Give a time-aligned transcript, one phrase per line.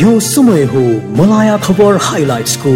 [0.00, 0.80] यो समय हो
[1.16, 2.72] मलाया खबर हाइलाइट्सको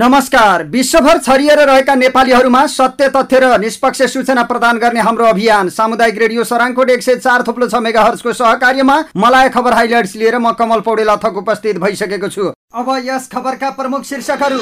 [0.00, 6.18] नमस्कार। विश्वभर छरिएर रहेका नेपालीहरूमा सत्य तथ्य र निष्पक्ष सूचना प्रदान गर्ने हाम्रो अभियान सामुदायिक
[6.18, 10.52] रेडियो सराङकोट एक सय चार थुप्लो छ मेगा हर्सको सहकार्यमा मलाई खबर हाइलाइट्स लिएर म
[10.58, 14.58] कमल पौडेल थक उपस्थित भइसकेको छु। अब यस खबरका प्रमुख शीर्षकहरू।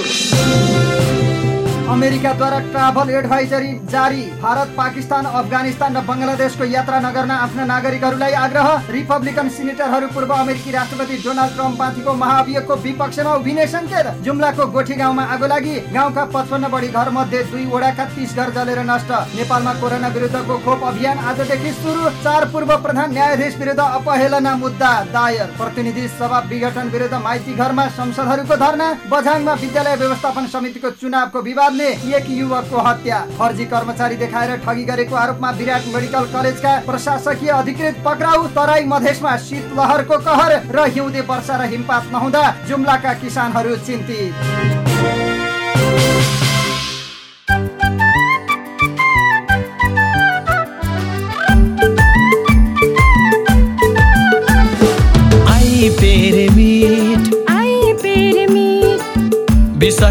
[1.89, 9.49] अमेरिकाद्वारा ट्राभल एडभाइजरी जारी। भारत पाकिस्तान अफगानिस्तान र बङ्गलादेशको यात्रा नगर्न आफ्ना नागरिकहरूलाई आग्रह। रिपब्लिकन
[9.49, 15.47] सिनेटरहरू पूर्व अमेरिकी राष्ट्रपति डोनाल्ड ट्रम्प माथिको महाभियोगको विपक्षमा उभिने सङ्केत जुम्लाको गोठी गाउँमा आगो
[15.49, 20.85] लागि गाउँका पचपन्न बढी घर मध्ये दुईवटाका तिस घर जलेर नष्ट। नेपालमा कोरोना विरुद्धको खोप
[20.91, 27.15] अभियान आजदेखि सुरु। चार पूर्व प्रधान न्यायाधीश विरुद्ध अपहेलना मुद्दा दायर। प्रतिनिधि सभा विघटन विरुद्ध
[27.25, 34.17] माइती घरमा संसदहरूको धरना। बझाङमा विद्यालय व्यवस्थापन समितिको चुनावको विवाद एक युवकको हत्या। फर्जी कर्मचारी
[34.17, 40.87] देखाएर ठगी गरेको आरोपमा विराट मेडिकल कलेजका प्रशासकीय अधिकृत पक्राउ तराई मधेसमा शीतलहरको कहर र
[40.89, 44.33] हिउँदे वर्षा र हिमपात नहुँदा जुम्लाका किसानहरू चिन्तित।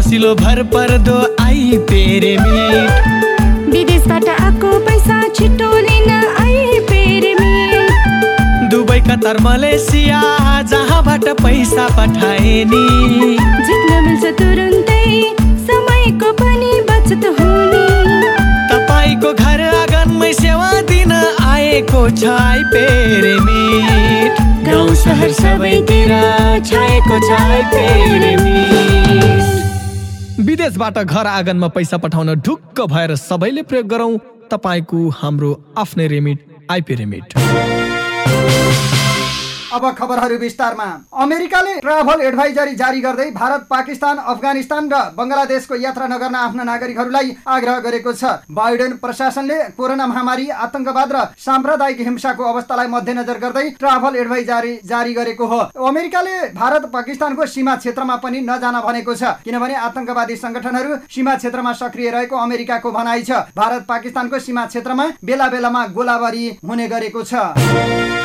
[0.08, 2.88] विश्वासिलो भर पर्दो आई पेरेमिट
[3.72, 6.10] विदेशबाट आएको पैसा छिटो लिन
[6.40, 10.20] I pay remit Dubai Qatar Malaysia
[10.70, 12.84] जहाँबाट पैसा पठाए नि
[13.68, 15.04] जित्न मिल्छ तुरुन्तै
[15.68, 17.84] समयको पनि बचत हुने।
[18.72, 26.16] तपाईँको घर आँगनमै सेवा दिन आएको छ आई पेरेमिट गाउँ सहर सबैतिर
[26.70, 29.37] छाएको छ आई पेरेमिट
[30.58, 34.18] विदेशबाट घर आँगनमा पैसा पठाउन ढुक्क भएर सबैले प्रयोग गरौँ।
[34.50, 37.77] तपाईँको हाम्रो आफ्नै रेमिट आइपी रेमिट
[39.70, 40.84] अब खबरहरू विस्तारमा।
[41.14, 47.78] अमेरिकाले ट्राभल एडभाइजरी जारी गर्दै भारत पाकिस्तान अफगानिस्तान र बङ्गलादेशको यात्रा नगर्न आफ्ना नागरिकहरूलाई आग्रह
[47.78, 54.72] गरेको छ। बाइडेन प्रशासनले कोरोना महामारी आतंकवाद र साम्प्रदायिक हिंसाको अवस्थालाई मध्यनजर गर्दै ट्राभल एडभाइजरी
[54.84, 60.96] जारी गरेको हो। अमेरिकाले भारत पाकिस्तानको सीमा क्षेत्रमा पनि नजान भनेको छ किनभने आतंकवादी संगठनहरू
[61.06, 66.88] सीमा क्षेत्रमा सक्रिय रहेको अमेरिकाको भनाइ छ। भारत पाकिस्तानको सीमा क्षेत्रमा बेला बेलामा गोलाबारी हुने
[66.88, 68.17] गरेको छ।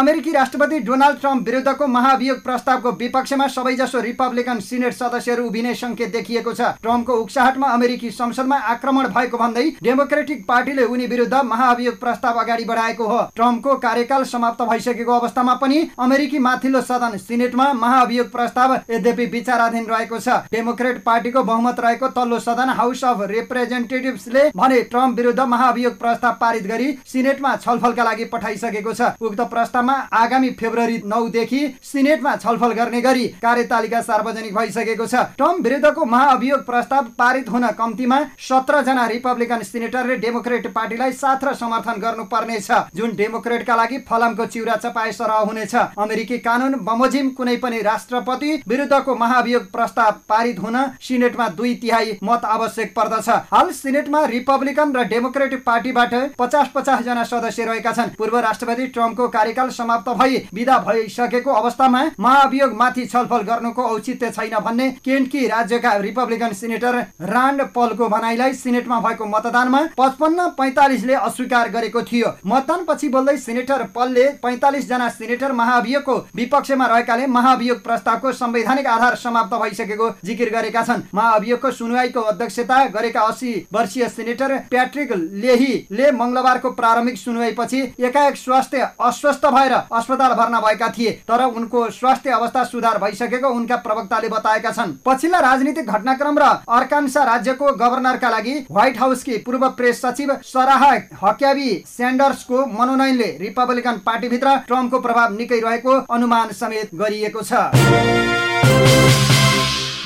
[0.00, 6.52] अमेरिकी राष्ट्रपति डोनाल्ड ट्रम्प विरुद्धको महाभियोग प्रस्तावको विपक्षमा सबैजसो रिपब्लिकन सिनेट सदस्यहरू उभिने सङ्केत देखिएको
[6.52, 12.64] छ। ट्रम्पको उक्साहटमा अमेरिकी संसदमा आक्रमण भएको भन्दै डेमोक्रेटिक पार्टीले उनी विरुद्ध महाभियोग प्रस्ताव अगाडि
[12.64, 19.26] बढाएको हो। ट्रम्पको कार्यकाल समाप्त भइसकेको अवस्थामा पनि अमेरिकी माथिल्लो सदन सिनेटमा महाभियोग प्रस्ताव यद्यपि
[19.28, 25.40] विचाराधीन रहेको छ। डेमोक्रेट पार्टीको बहुमत रहेको तल्लो सदन हाउस अफ रिप्रेजेन्टेटिभ्सले भने ट्रम्प विरुद्ध
[25.52, 32.34] महाभियोग प्रस्ताव पारित गरी सिनेटमा छलफलका लागि पठाइसकेको छ। उक्त प्रस्तावमा आगामी फेब्रुअरी नौदेखि सिनेटमा
[32.36, 38.82] छलफल गर्ने गरी कार्यतालिका सार्वजनिक भइसकेको छ। ट्रम्प विरुद्धको महाअभियोग प्रस्ताव पारित हुन कम्तीमा सत्र
[38.82, 45.12] जना रिपब्लिकन सिनेटरले डेमोक्रेट पार्टीलाई साथ र समर्थन गर्नुपर्नेछ। जुन डेमोक्रेटका लागि फलामको चिउरा चपाए
[45.12, 51.74] सरह हुनेछ। अमेरिकी कानुन बमोजिम कुनै पनि राष्ट्रपति विरुद्धको महाअभियोग प्रस्ताव पारित हुन सिनेटमा दुई
[51.76, 57.92] तिहाई मत आवश्यक पर्दछ। हाल सिनेटमा रिपब्लिकन र डेमोक्रेटिक पार्टीबाट पचास पचास जना सदस्य रहेका
[57.92, 64.30] छन्। पूर्व राष्ट्रपति ट्रम्पको कार्यकाल समाप्त भई विदा भइसकेको अवस्थामा महाअभियोग माथि छलफल गर्नुको औचित्य
[64.30, 66.96] छैन भन्ने केन्टकी राज्यका रिपब्लिकन सिनेटर
[67.26, 73.82] रान्ड पलको भनाइलाई सिनेटमा भएको मतदानमा पचपन्न पैतालिसले अस्वीकार गरेको थियो। मतदान पछि बोल्दै सिनेटर
[73.94, 80.82] पलले पैतालिस जना सिनेटर महाअभियोगको विपक्षमा रहेकाले महाअभियोग प्रस्तावको संवैधानिक आधार समाप्त भइसकेको जिकिर गरेका
[80.84, 88.36] छन्। महाअभियोगको सुनवाईको अध्यक्षता गरेका अस्सी वर्षीय सिनेटर प्याट्रिक लेहीले मङ्गलबारको प्रारम्भिक सुनवाई पछि एकाएक
[88.38, 93.76] स्वास्थ्य अस्वस्थ अस्वस्थ भएर अस्पताल भर्ना भएका थिए तर उनको स्वास्थ्य अवस्था सुधार भइसकेको उनका
[93.78, 100.00] प्रवक्ताले बताएका छन्। पछिल्ला राजनीतिक घटनाक्रम र अर्कान्सा राज्यको गभर्नरका लागि व्हाइट हाउसकी पूर्व प्रेस
[100.02, 100.84] सचिव सराह
[101.22, 109.29] हक्याबी स्यान्डर्सको मनोनयनले रिपब्लिकन पार्टीभित्र ट्रम्पको प्रभाव निकै रहेको अनुमान समेत गरिएको छ।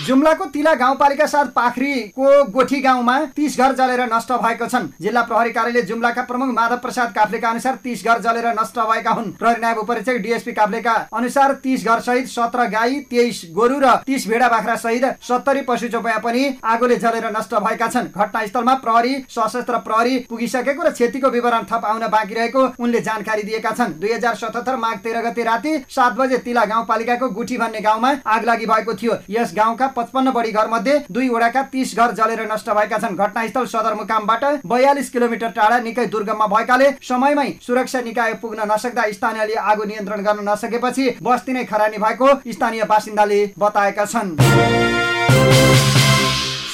[0.05, 5.51] जुम्लाको तिला गाउँपालिका साथ पाखरीको गोठी गाउँमा तीस घर जलेर नष्ट भएको छन्। जिल्ला प्रहरी
[5.51, 9.79] कार्यालय जुम्लाका प्रमुख माधव प्रसाद काफ्लेका अनुसार तीस घर जलेर नष्ट भएका हुन्। प्रहरी नायब
[9.79, 14.75] उपरीक्षक डिएसपी काफ्लेका अनुसार तीस घर सहित सत्र गाई तेइस गोरु र तीस भेडा बाख्रा
[14.77, 20.83] सहित सत्तरी पशु चौपया पनि आगोले जलेर नष्ट भएका छन्। घटनास्थलमा प्रहरी सशस्त्र प्रहरी पुगिसकेको
[20.83, 24.97] र क्षतिको विवरण थप आउन बाँकी रहेको उनले जानकारी दिएका छन्। दुई हजार सतहत्तर माघ
[24.99, 29.57] तेह्र गते राति सात बजे तिला गाउँपालिकाको गुठी भन्ने गाउँमा आग लागि भएको थियो। यस
[29.57, 35.11] गाउँका पचपन्न बढी घर मध्ये दुईवटाका तीस घर जलेर नष्ट भएका छन्। घटनास्थल सदरमुकामबाट बयालिस
[35.11, 41.09] किलोमिटर टाढा निकै दुर्गममा भएकाले समयमै सुरक्षा निकाय पुग्न नसक्दा स्थानीयले आगो नियन्त्रण गर्न नसकेपछि
[41.23, 45.94] बस्ती नै खरानी भएको स्थानीय बासिन्दाले बताएका छन्।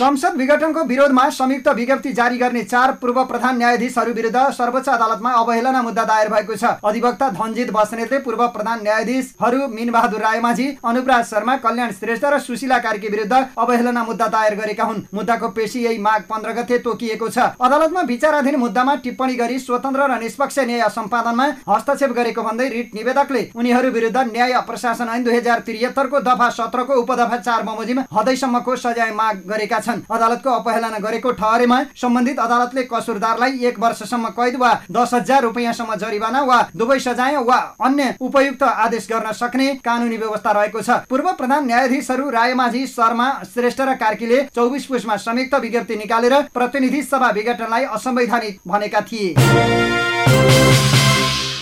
[0.01, 5.83] संसद विघटनको विरोधमा संयुक्त विज्ञप्ति जारी गर्ने चार पूर्व प्रधान न्यायाधीशहरू विरुद्ध सर्वोच्च अदालतमा अवहेलना
[5.83, 11.91] मुद्दा दायर भएको छ। अधिवक्ता धनजित बस्नेतले पूर्व प्रधान न्यायाधीशहरू मिनबहादुर रायमाझी अनुपराज शर्मा कल्याण
[11.93, 16.53] श्रेष्ठ र सुशीला कार्की विरुद्ध अवहेलना मुद्दा दायर गरेका हुन्। मुद्दाको पेशी यही माघ पन्ध्र
[16.53, 22.43] गते तोकिएको छ। अदालतमा विचाराधीन मुद्दामा टिप्पणी गरी स्वतन्त्र र निष्पक्ष न्याय सम्पादनमा हस्तक्षेप गरेको
[22.43, 27.63] भन्दै रिट निवेदकले उनीहरू विरुद्ध न्याय प्रशासन ऐन दुई हजार त्रिहत्तरको दफा सत्रको उपदफा चार
[27.65, 33.79] बमोजिम हदैसम्मको सजाय माग गरेका छन्। छन्। अदालतको अपहेलना गरेको ठहरेमा सम्बन्धित अदालतले कसुरदारलाई एक
[33.81, 39.33] वर्षसम्म कैद वा दस हजार रुपियाँसम्म जरिवाना वा दुवै सजाय वा अन्य उपयुक्त आदेश गर्न
[39.35, 45.17] सक्ने कानुनी व्यवस्था रहेको छ। पूर्व प्रधान न्यायाधीशहरू रायमाझी शर्मा श्रेष्ठ र कार्कीले चौबिस पुसमा
[45.19, 49.35] संयुक्त विज्ञप्ति निकालेर प्रतिनिधि सभा विघटनलाई असंवैधानिक भनेका थिए।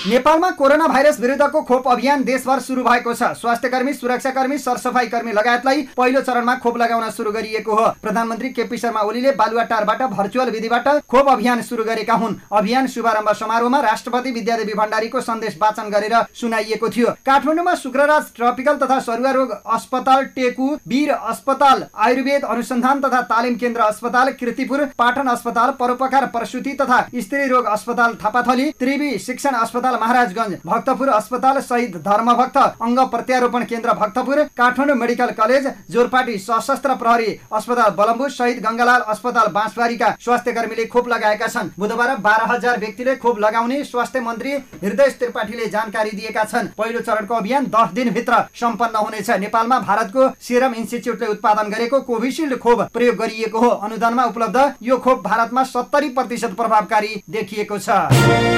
[0.08, 5.06] नेपालमा कोरोना भाइरस विरुद्धको खोप अभियान देशभर सुरु भएको छ। स्वास्थ्य कर्मी सुरक्षा कर्मी सरसफाई
[5.06, 10.50] कर्मी लगायतलाई पहिलो चरणमा खोप लगाउन सुरु गरिएको हो। प्रधानमन्त्री केपी शर्मा ओलीले बालुवाटारबाट भर्चुअल
[10.50, 16.16] विधिबाट खोप अभियान सुरु गरेका हुन्। अभियान शुभारम्भ समारोहमा राष्ट्रपति विद्यादेवी भण्डारीको सन्देश वाचन गरेर
[16.34, 23.20] सुनाइएको थियो। काठमाडौँमा शुक्रराज ट्रपिकल तथा सरुवा रोग अस्पताल टेकु वीर अस्पताल आयुर्वेद अनुसन्धान तथा
[23.26, 29.60] तालिम केन्द्र अस्पताल कृतिपुर पाटन अस्पताल परोपकार प्रसुति तथा स्त्री रोग अस्पताल थापाथली त्रिवी शिक्षण
[29.60, 36.94] अस्पताल महाराजगंज भक्तपुर अस्पताल शहीद धर्मभक्त अङ्ग प्रत्यारोपण केन्द्र भक्तपुर काठमाडौँ मेडिकल कलेज जोरपाटी सशस्त्र
[36.96, 42.78] प्रहरी अस्पताल बलम्बु शहीद गङ्गालाल अस्पताल बाँसबारीका स्वास्थ्य कर्मीले खोप लगाएका छन्। बुधबार बाह्र हजार
[42.78, 44.52] व्यक्तिले खोप लगाउने स्वास्थ्य मन्त्री
[44.84, 50.74] हृदय त्रिपाठीले जानकारी दिएका छन्। पहिलो चरणको अभियान दस दिनभित्र सम्पन्न हुनेछ। नेपालमा भारतको सिरम
[50.74, 56.56] इन्स्टिच्युटले उत्पादन गरेको कोभिसिल्ड खोप प्रयोग गरिएको हो। अनुदानमा उपलब्ध यो खोप भारतमा सत्तरी प्रतिशत
[56.56, 58.57] प्रभावकारी देखिएको छ।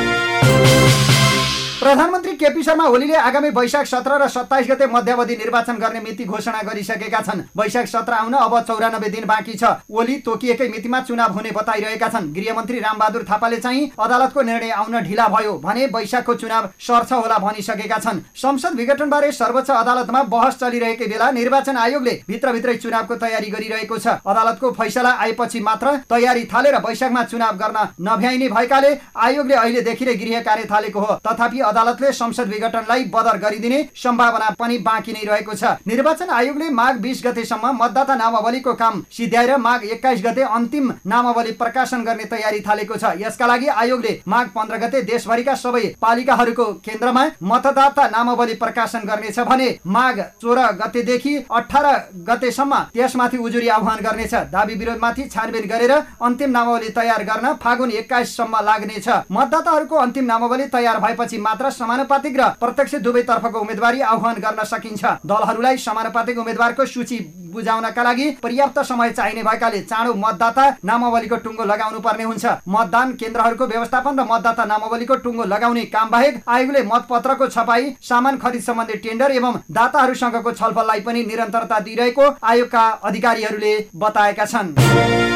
[1.81, 6.61] प्रधानमन्त्री केपी शर्मा ओलीले आगामी वैशाख सत्र र सत्ताइस गते मध्यावधि निर्वाचन गर्ने मिति घोषणा
[6.63, 11.51] गरिसकेका छन्। वैशाख सत्र आउन अब चौरानब्बे दिन बाँकी छ। ओली तोकिएकै मितिमा चुनाव हुने
[11.51, 17.13] बताइरहेका छन्। गृहमन्त्री रामबहादुर थापाले चाहिँ अदालतको निर्णय आउन ढिला भयो भने वैशाखको चुनाव सर्छ
[17.13, 23.51] होला भनिसकेका छन्। संसद विघटनबारे सर्वोच्च अदालतमा बहस चलिरहेकै बेला निर्वाचन आयोगले भित्रभित्रै चुनावको तयारी
[23.51, 30.05] गरिरहेको छ। अदालतको फैसला आएपछि मात्र तयारी थालेर वैशाखमा चुनाव गर्न नभ्याइने भएकाले आयोगले अहिलेदेखि
[30.05, 35.25] नै गृह कार्य थालेको हो। तथापि अदालतले संसद विघटनलाई बदर गरिदिने सम्भावना पनि बाँकी नै
[35.25, 40.93] रहेको छ। निर्वाचन आयोगले माघ बिस गतेसम्म मतदाता नामावलीको काम सिध्याएर माघ एक्काइस गते अन्तिम
[41.07, 46.65] नामावली प्रकाशन गर्ने तयारी थालेको छ। यसका लागि आयोगले माघ पन्ध्र गते देशभरिका सबै पालिकाहरूको
[46.85, 51.87] केन्द्रमा मतदाता नामावली प्रकाशन गर्नेछ भने माघ चौध गतेदेखि अठार
[52.29, 58.61] गतेसम्म त्यसमाथि उजुरी आह्वान गर्नेछ। दावी विरोधमाथि छानबिन गरेर अन्तिम नामावली तयार गर्न फागुन एक्काइससम्म
[58.65, 64.65] लाग्नेछ। मतदाताहरूको अन्तिम नामावली तयार भएपछि मात्र मात्र समानुपातिक र प्रत्यक्ष दुवैतर्फको उम्मेदवारी आह्वान गर्न
[64.65, 67.19] सकिन्छ। दलहरूलाई समानुपातिक उम्मेद्वारको सूची
[67.53, 73.67] बुझाउनका लागि पर्याप्त समय चाहिने भएकाले चाँडो मतदाता नामावलीको टुङ्गो लगाउनु पर्ने हुन्छ। मतदान केन्द्रहरूको
[73.67, 79.31] व्यवस्थापन र मतदाता नामावलीको टुङ्गो लगाउने काम बाहेक आयोगले मतपत्रको छपाई सामान खरिद सम्बन्धी टेन्डर
[79.33, 85.30] एवं दाताहरूसँगको छलफललाई पनि निरन्तरता दिइरहेको आयोगका अधिकारीहरूले बताएका छन्।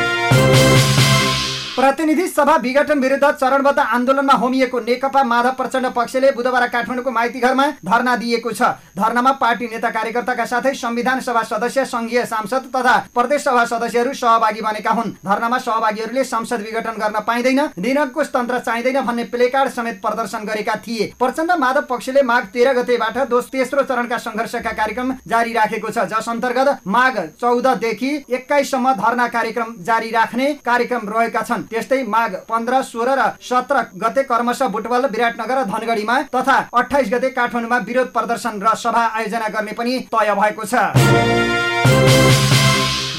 [1.77, 7.67] प्रतिनिधि सभा विघटन विरुद्ध चरणबद्ध आन्दोलनमा होमिएको नेकपा माधव प्रचण्ड पक्षले बुधबार काठमाडौँको माइती घरमा
[7.85, 8.63] धरना दिएको छ।
[8.97, 14.61] धरनामा पार्टी नेता कार्यकर्ताका साथै संविधान सभा सदस्य संघीय सांसद तथा प्रदेश सभा सदस्यहरू सहभागी
[14.61, 20.45] बनेका हुन्। धरनामा सहभागीहरूले संसद विघटन गर्न पाइँदैन दिनकुश तन्त्र चाहिँदैन भन्ने प्लेकार्ड समेत प्रदर्शन
[20.45, 25.91] गरेका थिए। प्रचण्ड माधव पक्षले माघ तेह्र गतेबाट दोष तेस्रो चरणका सङ्घर्षका कार्यक्रम जारी राखेको
[25.91, 32.33] छ जस अन्तर्गत माघ चौधदेखि एक्काइससम्म धरना कार्यक्रम जारी राख्ने कार्यक्रम रहेका छन्। त्यस्तै माघ
[32.49, 38.09] पन्ध्र सोह्र र सत्र गते कर्मश बुटवल विराटनगर र धनगढीमा तथा अठाइस गते काठमाडौँमा विरोध
[38.17, 42.44] प्रदर्शन र सभा आयोजना गर्ने पनि तय भएको छ।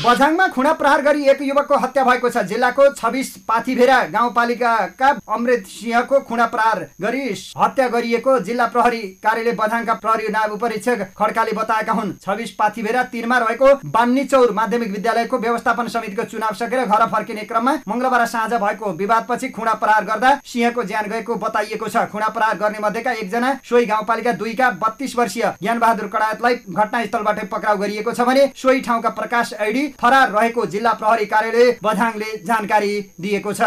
[0.05, 6.19] बझाङमा खुडा प्रहार गरी एक युवकको हत्या भएको छ। जिल्लाको छब्बिस पाथिभेरा गाउँपालिकाका अमृत सिंहको
[6.21, 7.21] खुडा प्रहार गरी
[7.57, 13.37] हत्या गरिएको जिल्ला प्रहरी कार्यालय बझाङका प्रहरी नायब उपरीक्षक खड्काले बताएका हुन्। छब्बिस पाथिभेरा तिनमा
[13.37, 18.91] रहेको बान्नी चौर माध्यमिक विद्यालयको व्यवस्थापन समितिको चुनाव सकेर घर फर्किने क्रममा मंगलबार साँझ भएको
[19.01, 23.85] विवादपछि खुडा प्रहार गर्दा सिंहको ज्यान गएको बताइएको छ। खुडा प्रहार गर्ने मध्येका एकजना सोही
[23.85, 29.87] गाउँपालिका दुईका बत्तीस वर्षीय ज्ञानबहादुर कडायतलाई घटनास्थलबाट पक्राउ गरिएको छ भने सोही ठाउँका प्रकाश ऐडी
[30.01, 33.61] फरार रहेको जिल्ला प्रहरी कार्यालय बझाङले जानकारी दिएको छ।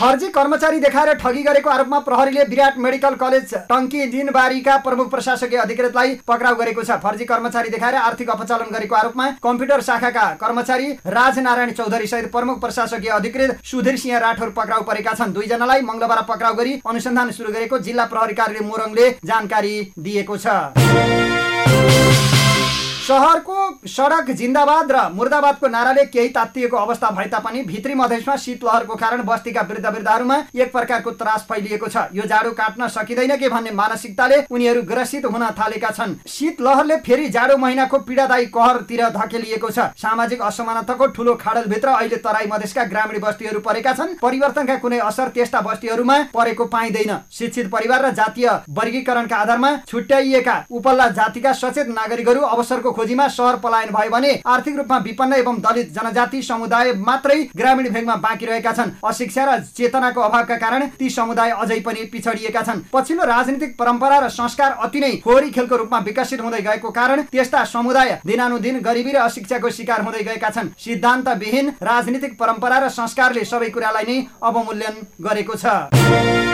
[0.00, 6.14] फर्जी कर्मचारी देखाएर ठगी गरेको आरोपमा प्रहरीले विराट मेडिकल कलेज टङ्की दिनबारीका प्रमुख प्रशासकीय अधिकृतलाई
[6.26, 12.06] पक्राउ गरेको छ। फर्जी कर्मचारी देखाएर आर्थिक अपचालन गरेको आरोपमा कम्प्युटर शाखाका कर्मचारी राजनारायण चौधरी
[12.06, 17.30] सहित प्रमुख प्रशासकीय अधिकृत सुधीर सिंह राठौर पक्राउ परेका छन्। दुईजनालाई मङ्गलबार पक्राउ गरी अनुसन्धान
[17.32, 20.46] सुरु गरेको जिल्ला प्रहरी कार्यालय मोरङले जानकारी दिएको छ।
[23.02, 29.22] सहरको सडक जिन्दाबाद र मुर्दाबादको नाराले केही तात्तिएको अवस्था भए तापनि भित्री मधेसमा शीतलहरको कारण
[29.24, 34.36] बस्तीका वृद्ध वृद्धाहरूमा एक प्रकारको त्रास फैलिएको छ। यो जाडो काट्न सकिँदैन के भन्ने मानसिकताले
[34.50, 41.06] उनीहरू ग्रसित हुन थालेका छन्। शीतलहरले फेरि जाडो महिनाको पीडादायी कहरतिर धकेलिएको छ। सामाजिक असमानताको
[41.08, 46.64] ठुलो खाडलभित्र अहिले तराई मधेसका ग्रामीण बस्तीहरू परेका छन्। परिवर्तनका कुनै असर त्यस्ता बस्तीहरूमा परेको
[46.66, 53.56] पाइँदैन। शिक्षित परिवार र जातीय वर्गीकरणका आधारमा छुट्याइएका उपल्ला जातिका सचेत नागरिकहरू अवसरको खोजीमा सहर
[53.70, 58.72] पलायन भयो भने आर्थिक रूपमा विपन्न एवं दलित जनजाति समुदाय मात्रै ग्रामीण भेगमा बाँकी रहेका
[58.72, 64.18] छन्। अशिक्षा र चेतनाको अभावका कारण ती समुदाय अझै पनि पिछडिएका छन्। पछिल्लो राजनीतिक परम्परा
[64.18, 69.12] र संस्कार अति नै फोहोरी खेलको रूपमा विकसित हुँदै गएको कारण त्यस्ता समुदाय दिनानुदिन गरिबी
[69.12, 74.18] र अशिक्षाको शिकार हुँदै गएका छन्। सिद्धान्त विहीन राजनीतिक परम्परा र संस्कारले सबै कुरालाई नै
[74.42, 76.49] अवमूल्यन गरेको छ।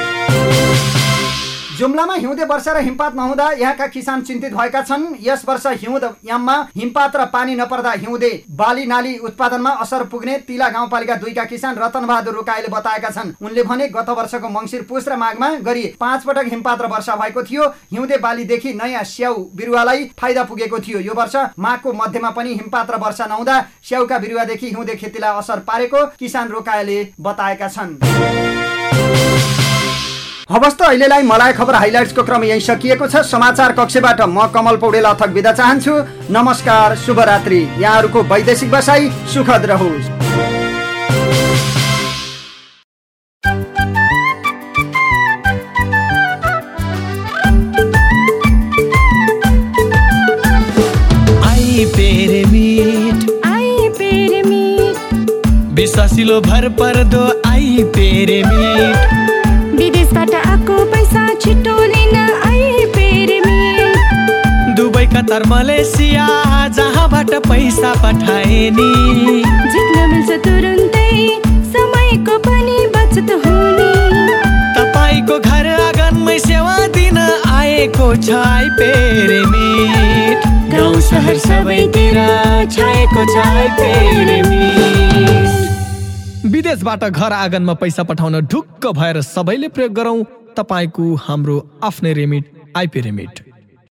[1.76, 6.54] जुम्लामा हिउँदे वर्षा र हिमपात नहुँदा यहाँका किसान चिन्तित भएका छन्। यस वर्ष हिउँद याममा
[6.76, 12.06] हिमपात र पानी नपर्दा हिउँदे बाली नाली उत्पादनमा असर पुग्ने तिला गाउँपालिका दुईका किसान रतन
[12.06, 16.48] बहादुर रोकाईले बताएका छन्। उनले भने गत वर्षको मङ्सिर पुष र माघमा गरी पाँच पटक
[16.50, 21.36] हिमपात र वर्षा भएको थियो। हिउँदे बालीदेखि नयाँ स्याउ बिरुवालाई फाइदा पुगेको थियो। यो वर्ष
[21.58, 26.98] माघको मध्यमा पनि हिमपात र वर्षा नहुँदा स्याउका बिरुवादेखि हिउँदे खेतीलाई असर पारेको किसान रोकाएले
[27.20, 28.35] बताएका छन्।
[30.50, 35.04] हवस् त अहिलेलाई मलाई खबर हाइलाइट्सको क्रम यही सकिएको छ। समाचार कक्षबाट म कमल पौडेल
[35.04, 35.94] अथक बिदा चाहन्छु।
[36.30, 40.06] नमस्कार शुभरात्रि। यहाँहरूको वैदेशिक बसाई सुखद रहोस्।
[55.74, 58.42] विश्वासिलो भर पर्दो आई पेरे
[65.16, 66.26] कतार मलेसिया
[66.76, 68.88] जहाँबाट पैसा पठाए नि
[69.72, 71.12] झिक्न मिल्छ तुरुन्तै
[71.74, 73.92] समयको पनि बचत हुने।
[74.76, 78.28] तपाईँको घर आँगनमै सेवा दिन आएको छ
[78.76, 80.38] पेरेमिट
[80.74, 82.18] गाउँ सहर सबैतिर
[82.76, 83.34] छाएको छ
[83.80, 85.48] पेरेमिट
[86.52, 90.20] विदेशबाट घर आँगनमा पैसा पठाउन ढुक्क भएर सबैले प्रयोग गरौँ
[90.60, 91.56] तपाईँको हाम्रो
[91.88, 92.44] आफ्नै रेमिट
[92.76, 93.34] आइपी रेमिट